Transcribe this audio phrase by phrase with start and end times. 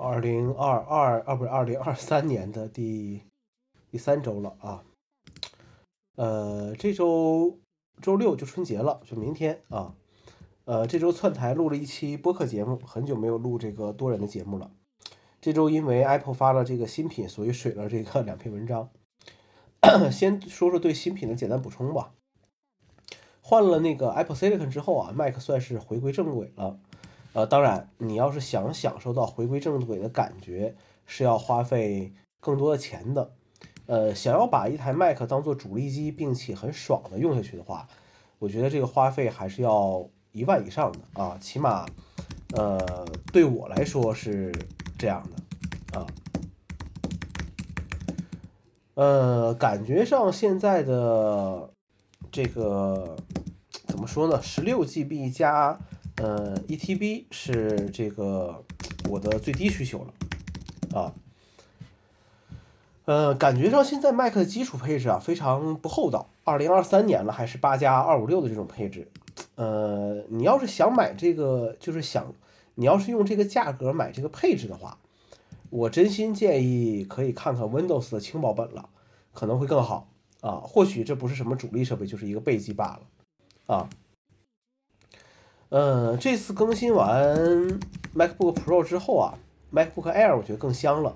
[0.00, 3.22] 二零二二啊，不是二零二三年的第
[3.90, 4.84] 第三周了啊。
[6.14, 7.58] 呃，这周
[8.00, 9.96] 周六就春节了，就明天啊。
[10.66, 14.70] 呃，这周窜台录了一期播客节目，很久没有录这个多人的节目了。
[15.40, 18.90] 这周因为 Apple 发了这个新品，所以水了这个两篇文章。
[20.12, 22.12] 先说说对新品的简单补充吧。
[23.40, 26.78] 换了那个 Apple Silicon 之后啊，Mac 算是回归正轨了。
[27.34, 30.74] 呃，当然，你要是想享受到回归正轨的感觉，
[31.06, 33.32] 是要花费更多的钱的。
[33.86, 37.86] 呃，想要把一台 Mac 当做主力机，并且很爽的用下去的话，
[38.38, 41.86] 我觉得这个花费还是要一万以上的啊，起码，
[42.54, 44.52] 呃，对我来说是
[44.98, 46.06] 这样的啊。
[48.94, 51.70] 呃，感觉上现在的
[52.32, 53.14] 这个
[53.86, 54.42] 怎么说呢？
[54.42, 55.78] 十六 GB 加。
[56.20, 58.64] 呃，E T B 是这个
[59.08, 61.14] 我的最低需求了啊。
[63.04, 69.08] 呃，感觉上现在 Mac 的基础配置啊非常不厚道，二零二三年了还是八加二五六的这种配置。
[69.54, 72.34] 呃，你要是想买这个，就是想
[72.74, 74.98] 你要是用这个价格买这个配置的话，
[75.70, 78.88] 我真心建议可以看看 Windows 的轻薄本了，
[79.32, 80.08] 可能会更好
[80.40, 80.60] 啊。
[80.62, 83.88] 或许这不是什么主力设备，就是一个备机罢了啊。
[85.70, 87.36] 嗯，这次更新完
[88.16, 89.34] MacBook Pro 之后啊
[89.70, 91.14] ，MacBook Air 我觉得更香了。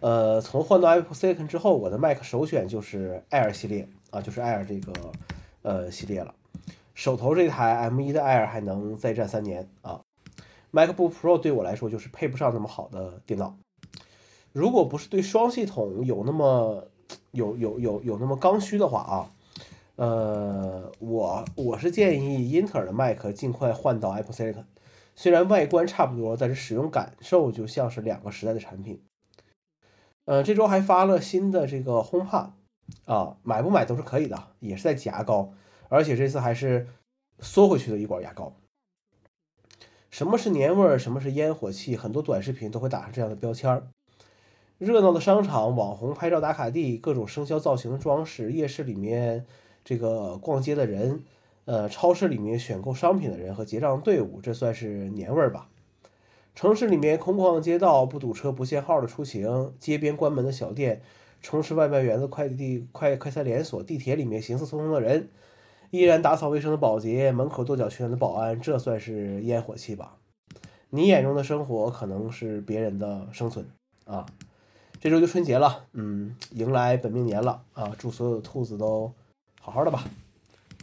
[0.00, 4.92] 呃，从换到 Apple Silicon 之后，我的 Mac 首选就是 Air 系列啊，就是 Air 这个
[5.62, 6.34] 呃系列了。
[6.94, 10.00] 手头这台 M1 的 Air 还能再战三年啊。
[10.72, 13.56] MacBook Pro 对我来说就是配不上那么好的电脑。
[14.52, 16.88] 如果不是对双系统有那么
[17.30, 19.30] 有有有有那么刚需的话啊。
[19.96, 24.66] 呃，我我是建议英特尔的 Mac 尽快换到 Apple Silicon，
[25.14, 29.02] 虽然外观差不多，但是使用感受就像是两个时代的产品。
[30.26, 32.50] 呃，这周还发了新的这个 HomePod，
[33.06, 35.54] 啊，买不买都是可以的，也是在挤牙膏，
[35.88, 36.88] 而且这次还是
[37.38, 38.54] 缩回去的一管牙膏。
[40.10, 40.98] 什么是年味儿？
[40.98, 41.96] 什么是烟火气？
[41.96, 43.88] 很多短视频都会打上这样的标签儿。
[44.76, 49.46] 热闹的商场、网红拍照打卡地、各种生肖造型的装饰、夜市里面。
[49.86, 51.22] 这个逛街的人，
[51.64, 55.68] 呃，超市里面选购商品的人和结账队伍，这算是年味儿吧？
[56.56, 61.02] 城市里面空旷街道，不堵车不限号的出行，街边关门的小店，
[61.40, 65.28] 城市外卖员的快递快快餐连锁，地铁里面行色匆匆的人，
[65.92, 70.16] 依然打扫卫生的保洁，门口跺脚拳的保安，这算是烟火气吧？
[70.90, 73.64] 你眼中的生活，可能是别人的生存
[74.04, 74.26] 啊！
[74.98, 77.94] 这周就春节了，嗯，迎来本命年了啊！
[77.96, 79.12] 祝所有的兔子都。
[79.66, 80.04] 好好的吧，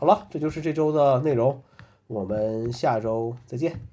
[0.00, 1.62] 好了，这就是这周的内容，
[2.08, 3.91] 我们下周再见。